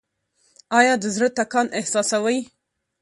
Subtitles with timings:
[0.79, 2.39] ایا د زړه ټکان احساسوئ؟